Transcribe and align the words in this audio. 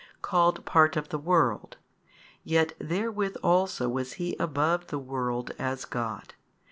called 0.23 0.65
part 0.65 0.97
of 0.97 1.09
the 1.09 1.19
world; 1.19 1.77
yet 2.43 2.73
therewith 2.79 3.37
also 3.43 3.87
was 3.87 4.13
He 4.13 4.35
above: 4.39 4.87
the 4.87 4.97
world 4.97 5.51
as 5.59 5.85
God. 5.85 6.33